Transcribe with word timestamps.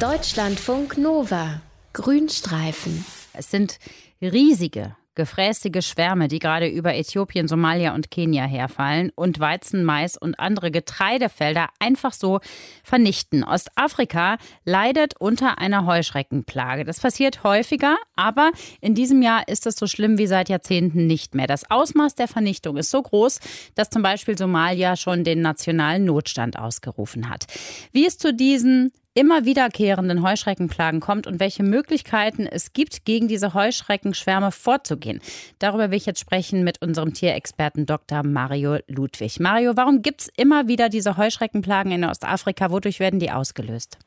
Deutschlandfunk 0.00 0.96
Nova. 0.96 1.60
Grünstreifen. 1.92 3.04
Es 3.34 3.50
sind 3.50 3.78
riesige 4.22 4.96
gefräßige 5.14 5.84
Schwärme, 5.86 6.28
die 6.28 6.38
gerade 6.38 6.66
über 6.66 6.94
Äthiopien, 6.94 7.46
Somalia 7.46 7.94
und 7.94 8.10
Kenia 8.10 8.44
herfallen 8.44 9.12
und 9.14 9.38
Weizen, 9.40 9.84
Mais 9.84 10.16
und 10.16 10.40
andere 10.40 10.70
Getreidefelder 10.70 11.68
einfach 11.78 12.14
so 12.14 12.40
vernichten. 12.82 13.44
Ostafrika 13.44 14.38
leidet 14.64 15.20
unter 15.20 15.58
einer 15.58 15.84
Heuschreckenplage. 15.84 16.84
Das 16.84 17.00
passiert 17.00 17.44
häufiger, 17.44 17.98
aber 18.16 18.52
in 18.80 18.94
diesem 18.94 19.20
Jahr 19.20 19.46
ist 19.48 19.66
es 19.66 19.76
so 19.76 19.86
schlimm 19.86 20.16
wie 20.16 20.26
seit 20.26 20.48
Jahrzehnten 20.48 21.06
nicht 21.06 21.34
mehr. 21.34 21.46
Das 21.46 21.70
Ausmaß 21.70 22.14
der 22.14 22.28
Vernichtung 22.28 22.78
ist 22.78 22.90
so 22.90 23.02
groß, 23.02 23.40
dass 23.74 23.90
zum 23.90 24.02
Beispiel 24.02 24.38
Somalia 24.38 24.96
schon 24.96 25.24
den 25.24 25.42
nationalen 25.42 26.06
Notstand 26.06 26.58
ausgerufen 26.58 27.28
hat. 27.28 27.44
Wie 27.92 28.06
es 28.06 28.16
zu 28.16 28.32
diesen 28.32 28.92
immer 29.14 29.44
wiederkehrenden 29.44 30.22
Heuschreckenplagen 30.22 31.00
kommt 31.00 31.26
und 31.26 31.40
welche 31.40 31.62
Möglichkeiten 31.62 32.46
es 32.46 32.72
gibt, 32.72 33.04
gegen 33.04 33.28
diese 33.28 33.54
Heuschreckenschwärme 33.54 34.52
vorzugehen. 34.52 35.20
Darüber 35.58 35.90
will 35.90 35.96
ich 35.96 36.06
jetzt 36.06 36.20
sprechen 36.20 36.62
mit 36.62 36.80
unserem 36.80 37.12
Tierexperten 37.12 37.86
Dr. 37.86 38.22
Mario 38.22 38.78
Ludwig. 38.86 39.40
Mario, 39.40 39.72
warum 39.76 40.02
gibt 40.02 40.22
es 40.22 40.28
immer 40.36 40.68
wieder 40.68 40.88
diese 40.88 41.16
Heuschreckenplagen 41.16 41.92
in 41.92 42.04
Ostafrika? 42.04 42.70
Wodurch 42.70 43.00
werden 43.00 43.18
die 43.18 43.32
ausgelöst? 43.32 43.98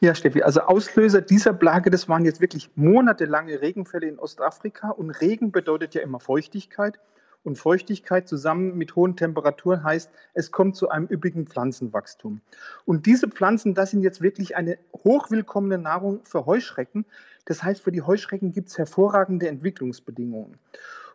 Ja, 0.00 0.14
Steffi, 0.14 0.42
also 0.42 0.60
Auslöser 0.60 1.20
dieser 1.20 1.52
Plage, 1.52 1.90
das 1.90 2.08
waren 2.08 2.24
jetzt 2.24 2.40
wirklich 2.40 2.70
monatelange 2.74 3.60
Regenfälle 3.60 4.08
in 4.08 4.18
Ostafrika. 4.18 4.90
Und 4.90 5.10
Regen 5.10 5.52
bedeutet 5.52 5.94
ja 5.94 6.02
immer 6.02 6.20
Feuchtigkeit 6.20 6.98
und 7.44 7.58
Feuchtigkeit 7.58 8.26
zusammen 8.26 8.76
mit 8.76 8.96
hohen 8.96 9.16
Temperaturen 9.16 9.84
heißt, 9.84 10.10
es 10.32 10.50
kommt 10.50 10.76
zu 10.76 10.88
einem 10.88 11.06
üppigen 11.06 11.46
Pflanzenwachstum. 11.46 12.40
Und 12.84 13.06
diese 13.06 13.28
Pflanzen, 13.28 13.74
das 13.74 13.90
sind 13.90 14.02
jetzt 14.02 14.22
wirklich 14.22 14.56
eine 14.56 14.78
hochwillkommene 15.04 15.78
Nahrung 15.78 16.20
für 16.24 16.46
Heuschrecken. 16.46 17.04
Das 17.44 17.62
heißt, 17.62 17.82
für 17.82 17.92
die 17.92 18.02
Heuschrecken 18.02 18.52
gibt 18.52 18.70
es 18.70 18.78
hervorragende 18.78 19.48
Entwicklungsbedingungen. 19.48 20.58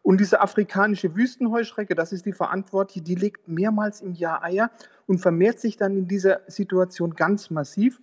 Und 0.01 0.19
diese 0.19 0.39
afrikanische 0.41 1.15
Wüstenheuschrecke, 1.15 1.93
das 1.93 2.13
ist 2.13 2.25
die 2.25 2.33
Verantwortliche, 2.33 3.01
die 3.01 3.15
legt 3.15 3.47
mehrmals 3.47 4.01
im 4.01 4.13
Jahr 4.13 4.43
Eier 4.43 4.71
und 5.07 5.19
vermehrt 5.19 5.59
sich 5.59 5.75
dann 5.75 5.97
in 5.97 6.07
dieser 6.07 6.41
Situation 6.47 7.15
ganz 7.15 7.49
massiv. 7.49 7.99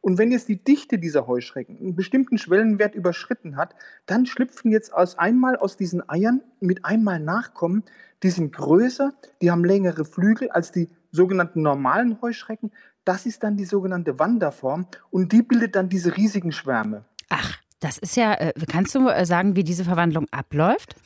Und 0.00 0.18
wenn 0.18 0.32
jetzt 0.32 0.48
die 0.48 0.62
Dichte 0.62 0.98
dieser 0.98 1.26
Heuschrecken 1.26 1.76
einen 1.78 1.94
bestimmten 1.94 2.38
Schwellenwert 2.38 2.94
überschritten 2.94 3.56
hat, 3.56 3.74
dann 4.06 4.26
schlüpfen 4.26 4.70
jetzt 4.70 4.94
aus 4.94 5.18
einmal 5.18 5.56
aus 5.56 5.76
diesen 5.76 6.08
Eiern 6.08 6.40
mit 6.60 6.84
einmal 6.84 7.20
Nachkommen, 7.20 7.84
die 8.22 8.30
sind 8.30 8.54
größer, 8.54 9.12
die 9.40 9.50
haben 9.50 9.64
längere 9.64 10.04
Flügel 10.04 10.50
als 10.50 10.72
die 10.72 10.88
sogenannten 11.10 11.62
normalen 11.62 12.20
Heuschrecken. 12.20 12.70
Das 13.04 13.26
ist 13.26 13.42
dann 13.42 13.56
die 13.56 13.64
sogenannte 13.64 14.18
Wanderform 14.18 14.86
und 15.10 15.32
die 15.32 15.42
bildet 15.42 15.74
dann 15.74 15.88
diese 15.88 16.16
riesigen 16.16 16.52
Schwärme. 16.52 17.04
Ach, 17.28 17.58
das 17.80 17.98
ist 17.98 18.16
ja, 18.16 18.34
äh, 18.34 18.52
kannst 18.70 18.94
du 18.94 19.08
äh, 19.08 19.24
sagen, 19.24 19.56
wie 19.56 19.64
diese 19.64 19.84
Verwandlung 19.84 20.26
abläuft? 20.30 20.96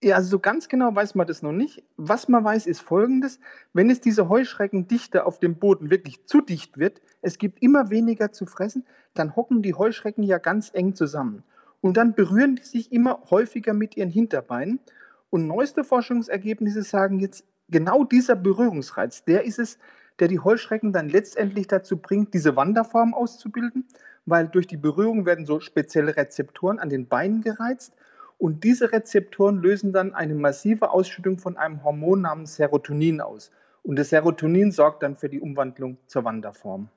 Ja, 0.00 0.14
also 0.14 0.30
so 0.30 0.38
ganz 0.38 0.68
genau 0.68 0.94
weiß 0.94 1.16
man 1.16 1.26
das 1.26 1.42
noch 1.42 1.52
nicht. 1.52 1.82
Was 1.96 2.28
man 2.28 2.44
weiß, 2.44 2.66
ist 2.68 2.80
Folgendes. 2.80 3.40
Wenn 3.72 3.90
es 3.90 4.00
diese 4.00 4.28
Heuschreckendichte 4.28 5.26
auf 5.26 5.40
dem 5.40 5.56
Boden 5.56 5.90
wirklich 5.90 6.24
zu 6.24 6.40
dicht 6.40 6.78
wird, 6.78 7.00
es 7.20 7.38
gibt 7.38 7.60
immer 7.60 7.90
weniger 7.90 8.30
zu 8.30 8.46
fressen, 8.46 8.86
dann 9.14 9.34
hocken 9.34 9.60
die 9.60 9.74
Heuschrecken 9.74 10.22
ja 10.22 10.38
ganz 10.38 10.70
eng 10.72 10.94
zusammen. 10.94 11.42
Und 11.80 11.96
dann 11.96 12.14
berühren 12.14 12.54
die 12.54 12.62
sich 12.62 12.92
immer 12.92 13.22
häufiger 13.30 13.74
mit 13.74 13.96
ihren 13.96 14.10
Hinterbeinen. 14.10 14.78
Und 15.30 15.48
neueste 15.48 15.82
Forschungsergebnisse 15.82 16.82
sagen 16.82 17.18
jetzt, 17.18 17.44
genau 17.68 18.04
dieser 18.04 18.36
Berührungsreiz, 18.36 19.24
der 19.24 19.44
ist 19.44 19.58
es, 19.58 19.78
der 20.20 20.28
die 20.28 20.38
Heuschrecken 20.38 20.92
dann 20.92 21.08
letztendlich 21.08 21.66
dazu 21.66 21.96
bringt, 21.96 22.34
diese 22.34 22.54
Wanderform 22.54 23.14
auszubilden, 23.14 23.84
weil 24.26 24.46
durch 24.46 24.68
die 24.68 24.76
Berührung 24.76 25.26
werden 25.26 25.44
so 25.44 25.58
spezielle 25.58 26.16
Rezeptoren 26.16 26.78
an 26.78 26.88
den 26.88 27.08
Beinen 27.08 27.40
gereizt 27.40 27.94
und 28.38 28.62
diese 28.62 28.92
Rezeptoren 28.92 29.58
lösen 29.58 29.92
dann 29.92 30.14
eine 30.14 30.34
massive 30.34 30.90
Ausschüttung 30.90 31.38
von 31.38 31.56
einem 31.56 31.82
Hormon 31.82 32.22
namens 32.22 32.54
Serotonin 32.54 33.20
aus. 33.20 33.50
Und 33.82 33.98
das 33.98 34.10
Serotonin 34.10 34.70
sorgt 34.70 35.02
dann 35.02 35.16
für 35.16 35.28
die 35.28 35.40
Umwandlung 35.40 35.98
zur 36.06 36.24
Wanderform. 36.24 36.88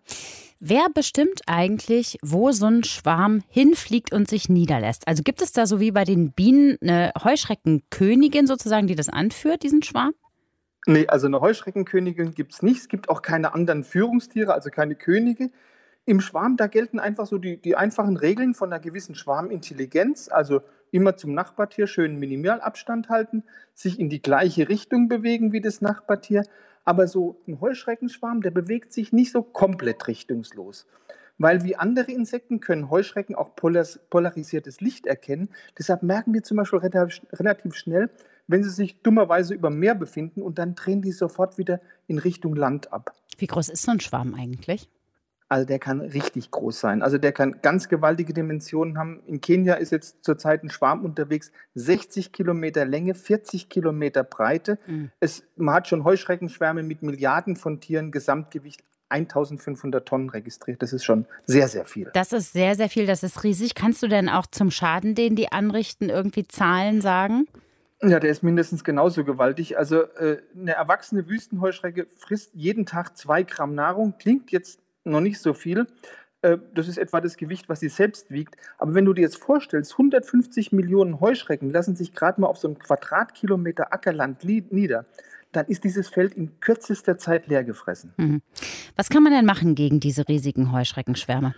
Wer 0.59 0.87
bestimmt 0.93 1.41
eigentlich, 1.47 2.19
wo 2.21 2.51
so 2.51 2.67
ein 2.67 2.83
Schwarm 2.83 3.41
hinfliegt 3.49 4.13
und 4.13 4.29
sich 4.29 4.47
niederlässt? 4.47 5.07
Also 5.07 5.23
gibt 5.23 5.41
es 5.41 5.51
da 5.51 5.65
so 5.65 5.79
wie 5.79 5.91
bei 5.91 6.03
den 6.03 6.31
Bienen 6.33 6.77
eine 6.81 7.11
Heuschreckenkönigin 7.23 8.45
sozusagen, 8.45 8.85
die 8.85 8.93
das 8.93 9.09
anführt, 9.09 9.63
diesen 9.63 9.81
Schwarm? 9.81 10.13
Nee, 10.85 11.07
also 11.07 11.25
eine 11.25 11.41
Heuschreckenkönigin 11.41 12.35
gibt 12.35 12.53
es 12.53 12.61
nicht. 12.61 12.81
Es 12.81 12.89
gibt 12.89 13.09
auch 13.09 13.23
keine 13.23 13.55
anderen 13.55 13.83
Führungstiere, 13.83 14.53
also 14.53 14.69
keine 14.69 14.93
Könige. 14.93 15.49
Im 16.05 16.21
Schwarm, 16.21 16.57
da 16.57 16.67
gelten 16.67 16.99
einfach 16.99 17.25
so 17.25 17.39
die, 17.39 17.57
die 17.57 17.75
einfachen 17.75 18.17
Regeln 18.17 18.53
von 18.53 18.71
einer 18.71 18.79
gewissen 18.79 19.15
Schwarmintelligenz. 19.15 20.29
Also 20.29 20.61
immer 20.91 21.17
zum 21.17 21.33
Nachbartier 21.33 21.87
schön 21.87 22.17
Minimalabstand 22.17 23.09
halten, 23.09 23.43
sich 23.73 23.99
in 23.99 24.09
die 24.09 24.21
gleiche 24.21 24.69
Richtung 24.69 25.07
bewegen 25.07 25.51
wie 25.51 25.61
das 25.61 25.81
Nachbartier. 25.81 26.43
Aber 26.83 27.07
so 27.07 27.39
ein 27.47 27.61
Heuschreckenschwarm, 27.61 28.41
der 28.41 28.51
bewegt 28.51 28.93
sich 28.93 29.13
nicht 29.13 29.31
so 29.31 29.41
komplett 29.43 30.07
richtungslos. 30.07 30.87
Weil 31.37 31.63
wie 31.63 31.75
andere 31.75 32.11
Insekten 32.11 32.59
können 32.59 32.89
Heuschrecken 32.89 33.35
auch 33.35 33.55
polarisiertes 33.55 34.81
Licht 34.81 35.07
erkennen. 35.07 35.49
Deshalb 35.77 36.03
merken 36.03 36.33
die 36.33 36.41
zum 36.41 36.57
Beispiel 36.57 36.79
relativ 36.79 37.75
schnell, 37.75 38.09
wenn 38.47 38.63
sie 38.63 38.69
sich 38.69 39.01
dummerweise 39.01 39.53
über 39.53 39.69
Meer 39.69 39.95
befinden 39.95 40.41
und 40.41 40.59
dann 40.59 40.75
drehen 40.75 41.01
die 41.01 41.11
sofort 41.11 41.57
wieder 41.57 41.79
in 42.07 42.19
Richtung 42.19 42.55
Land 42.55 42.93
ab. 42.93 43.15
Wie 43.37 43.47
groß 43.47 43.69
ist 43.69 43.83
so 43.83 43.91
ein 43.91 43.99
Schwarm 43.99 44.35
eigentlich? 44.35 44.89
Also 45.51 45.65
der 45.65 45.79
kann 45.79 45.99
richtig 45.99 46.49
groß 46.49 46.79
sein. 46.79 47.01
Also 47.01 47.17
der 47.17 47.33
kann 47.33 47.59
ganz 47.61 47.89
gewaltige 47.89 48.31
Dimensionen 48.31 48.97
haben. 48.97 49.21
In 49.25 49.41
Kenia 49.41 49.73
ist 49.73 49.91
jetzt 49.91 50.23
zurzeit 50.23 50.63
ein 50.63 50.69
Schwarm 50.69 51.03
unterwegs, 51.03 51.51
60 51.75 52.31
Kilometer 52.31 52.85
Länge, 52.85 53.15
40 53.15 53.67
Kilometer 53.67 54.23
Breite. 54.23 54.79
Mhm. 54.87 55.11
Es, 55.19 55.43
man 55.57 55.75
hat 55.75 55.89
schon 55.89 56.05
Heuschreckenschwärme 56.05 56.83
mit 56.83 57.01
Milliarden 57.01 57.57
von 57.57 57.81
Tieren, 57.81 58.11
Gesamtgewicht 58.11 58.79
1500 59.09 60.07
Tonnen 60.07 60.29
registriert. 60.29 60.81
Das 60.81 60.93
ist 60.93 61.03
schon 61.03 61.25
sehr, 61.47 61.67
sehr 61.67 61.83
viel. 61.83 62.09
Das 62.13 62.31
ist 62.31 62.53
sehr, 62.53 62.75
sehr 62.75 62.87
viel. 62.87 63.05
Das 63.05 63.21
ist 63.21 63.43
riesig. 63.43 63.75
Kannst 63.75 64.01
du 64.01 64.07
denn 64.07 64.29
auch 64.29 64.47
zum 64.47 64.71
Schaden, 64.71 65.15
den 65.15 65.35
die 65.35 65.51
anrichten, 65.51 66.07
irgendwie 66.07 66.47
Zahlen 66.47 67.01
sagen? 67.01 67.45
Ja, 68.01 68.21
der 68.21 68.31
ist 68.31 68.41
mindestens 68.41 68.85
genauso 68.85 69.25
gewaltig. 69.25 69.77
Also 69.77 70.03
äh, 70.03 70.37
eine 70.57 70.75
erwachsene 70.75 71.27
Wüstenheuschrecke 71.27 72.07
frisst 72.17 72.51
jeden 72.53 72.85
Tag 72.85 73.17
zwei 73.17 73.43
Gramm 73.43 73.75
Nahrung. 73.75 74.13
Klingt 74.17 74.49
jetzt 74.51 74.79
noch 75.03 75.21
nicht 75.21 75.39
so 75.39 75.53
viel. 75.53 75.87
Äh, 76.41 76.57
das 76.73 76.87
ist 76.87 76.97
etwa 76.97 77.21
das 77.21 77.37
Gewicht, 77.37 77.69
was 77.69 77.79
sie 77.79 77.89
selbst 77.89 78.31
wiegt. 78.31 78.55
Aber 78.77 78.93
wenn 78.93 79.05
du 79.05 79.13
dir 79.13 79.21
jetzt 79.21 79.37
vorstellst, 79.37 79.93
150 79.93 80.71
Millionen 80.71 81.19
Heuschrecken 81.19 81.69
lassen 81.69 81.95
sich 81.95 82.13
gerade 82.13 82.41
mal 82.41 82.47
auf 82.47 82.57
so 82.57 82.67
einem 82.67 82.79
Quadratkilometer 82.79 83.93
Ackerland 83.93 84.43
nieder, 84.43 85.05
dann 85.51 85.65
ist 85.67 85.83
dieses 85.83 86.07
Feld 86.07 86.33
in 86.33 86.59
kürzester 86.59 87.17
Zeit 87.17 87.47
leer 87.47 87.63
gefressen. 87.63 88.13
Mhm. 88.17 88.41
Was 88.95 89.09
kann 89.09 89.23
man 89.23 89.33
denn 89.33 89.45
machen 89.45 89.75
gegen 89.75 89.99
diese 89.99 90.27
riesigen 90.27 90.71
Heuschreckenschwärme? 90.71 91.53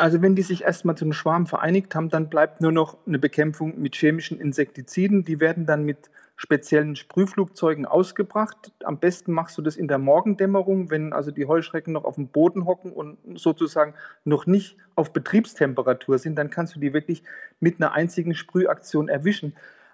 Also 0.00 0.22
wenn 0.22 0.34
die 0.34 0.40
sich 0.40 0.62
erstmal 0.62 0.96
zu 0.96 1.04
einem 1.04 1.12
Schwarm 1.12 1.46
vereinigt 1.46 1.94
haben, 1.94 2.08
dann 2.08 2.30
bleibt 2.30 2.62
nur 2.62 2.72
noch 2.72 2.96
eine 3.06 3.18
Bekämpfung 3.18 3.78
mit 3.78 3.94
chemischen 3.94 4.40
Insektiziden. 4.40 5.26
Die 5.26 5.40
werden 5.40 5.66
dann 5.66 5.84
mit 5.84 6.10
speziellen 6.36 6.96
Sprühflugzeugen 6.96 7.84
ausgebracht. 7.84 8.72
Am 8.82 8.98
besten 8.98 9.32
machst 9.32 9.58
du 9.58 9.62
das 9.62 9.76
in 9.76 9.88
der 9.88 9.98
Morgendämmerung, 9.98 10.90
wenn 10.90 11.12
also 11.12 11.30
die 11.30 11.44
Heuschrecken 11.44 11.92
noch 11.92 12.04
auf 12.04 12.14
dem 12.14 12.28
Boden 12.28 12.64
hocken 12.64 12.92
und 12.92 13.18
sozusagen 13.38 13.92
noch 14.24 14.46
nicht 14.46 14.78
auf 14.94 15.12
Betriebstemperatur 15.12 16.16
sind, 16.18 16.36
dann 16.36 16.48
kannst 16.48 16.74
du 16.74 16.80
die 16.80 16.94
wirklich 16.94 17.22
mit 17.60 17.78
einer 17.78 17.92
einzigen 17.92 18.34
Sprühaktion 18.34 19.10
erwischen. 19.10 19.52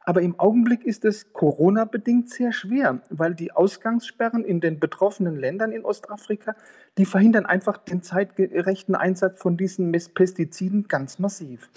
Aber 0.08 0.22
im 0.22 0.38
Augenblick 0.38 0.84
ist 0.84 1.04
es 1.04 1.32
Corona-bedingt 1.32 2.30
sehr 2.30 2.52
schwer, 2.52 3.00
weil 3.10 3.34
die 3.34 3.50
Ausgangssperren 3.50 4.44
in 4.44 4.60
den 4.60 4.78
betroffenen 4.78 5.36
Ländern 5.36 5.72
in 5.72 5.84
Ostafrika, 5.84 6.54
die 6.96 7.04
verhindern 7.04 7.44
einfach 7.44 7.76
den 7.76 8.02
zeitgerechten 8.02 8.94
Einsatz 8.94 9.42
von 9.42 9.56
diesen 9.56 9.90
Pestiziden 9.90 10.86
ganz 10.86 11.18
massiv. 11.18 11.68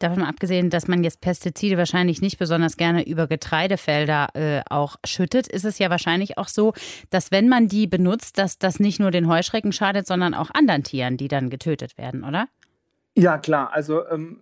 Davon 0.00 0.22
abgesehen, 0.22 0.68
dass 0.68 0.86
man 0.86 1.02
jetzt 1.02 1.22
Pestizide 1.22 1.78
wahrscheinlich 1.78 2.20
nicht 2.20 2.38
besonders 2.38 2.76
gerne 2.76 3.08
über 3.08 3.26
Getreidefelder 3.26 4.28
äh, 4.34 4.60
auch 4.68 4.96
schüttet, 5.06 5.48
ist 5.48 5.64
es 5.64 5.78
ja 5.78 5.88
wahrscheinlich 5.88 6.36
auch 6.36 6.48
so, 6.48 6.74
dass 7.08 7.32
wenn 7.32 7.48
man 7.48 7.68
die 7.68 7.86
benutzt, 7.86 8.36
dass 8.36 8.58
das 8.58 8.80
nicht 8.80 9.00
nur 9.00 9.10
den 9.10 9.28
Heuschrecken 9.28 9.72
schadet, 9.72 10.06
sondern 10.06 10.34
auch 10.34 10.50
anderen 10.52 10.84
Tieren, 10.84 11.16
die 11.16 11.28
dann 11.28 11.48
getötet 11.48 11.96
werden, 11.96 12.22
oder? 12.22 12.48
Ja, 13.18 13.36
klar. 13.38 13.72
Also 13.72 14.06
ähm, 14.08 14.38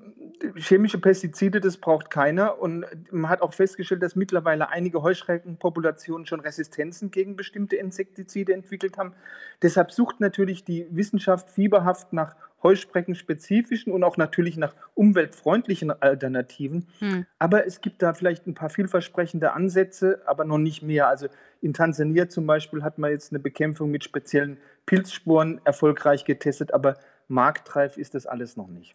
chemische 0.54 0.98
Pestizide, 0.98 1.60
das 1.60 1.76
braucht 1.76 2.10
keiner. 2.10 2.60
Und 2.60 2.86
man 3.10 3.30
hat 3.30 3.42
auch 3.42 3.52
festgestellt, 3.52 4.02
dass 4.02 4.16
mittlerweile 4.16 4.68
einige 4.68 5.02
Heuschreckenpopulationen 5.02 6.26
schon 6.26 6.40
Resistenzen 6.40 7.10
gegen 7.10 7.36
bestimmte 7.36 7.76
Insektizide 7.76 8.52
entwickelt 8.52 8.98
haben. 8.98 9.14
Deshalb 9.62 9.90
sucht 9.92 10.20
natürlich 10.20 10.64
die 10.64 10.86
Wissenschaft 10.90 11.50
fieberhaft 11.50 12.12
nach 12.12 12.34
Heuschreckenspezifischen 12.62 13.92
und 13.92 14.02
auch 14.02 14.16
natürlich 14.16 14.56
nach 14.56 14.74
umweltfreundlichen 14.94 15.90
Alternativen. 15.90 16.86
Hm. 16.98 17.26
Aber 17.38 17.66
es 17.66 17.80
gibt 17.80 18.02
da 18.02 18.14
vielleicht 18.14 18.46
ein 18.46 18.54
paar 18.54 18.70
vielversprechende 18.70 19.52
Ansätze, 19.52 20.22
aber 20.26 20.44
noch 20.44 20.58
nicht 20.58 20.82
mehr. 20.82 21.08
Also 21.08 21.28
in 21.60 21.74
Tansania 21.74 22.28
zum 22.28 22.46
Beispiel 22.46 22.82
hat 22.82 22.98
man 22.98 23.10
jetzt 23.10 23.32
eine 23.32 23.40
Bekämpfung 23.40 23.90
mit 23.90 24.04
speziellen 24.04 24.58
Pilzsporen 24.86 25.60
erfolgreich 25.64 26.24
getestet, 26.24 26.72
aber 26.72 26.96
marktreif 27.28 27.96
ist 27.96 28.14
das 28.14 28.26
alles 28.26 28.56
noch 28.56 28.68
nicht. 28.68 28.94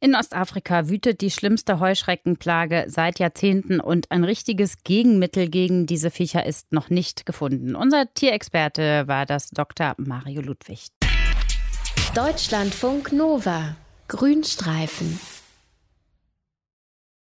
In 0.00 0.14
Ostafrika 0.14 0.88
wütet 0.88 1.20
die 1.20 1.30
schlimmste 1.30 1.80
Heuschreckenplage 1.80 2.84
seit 2.88 3.18
Jahrzehnten 3.18 3.80
und 3.80 4.10
ein 4.10 4.24
richtiges 4.24 4.82
Gegenmittel 4.84 5.48
gegen 5.48 5.86
diese 5.86 6.10
Viecher 6.10 6.44
ist 6.44 6.72
noch 6.72 6.90
nicht 6.90 7.26
gefunden. 7.26 7.74
Unser 7.74 8.12
Tierexperte 8.12 9.06
war 9.06 9.26
das 9.26 9.50
Dr. 9.50 9.94
Mario 9.98 10.42
Ludwig. 10.42 10.88
Deutschlandfunk 12.14 13.12
Nova. 13.12 13.76
Grünstreifen. 14.08 15.18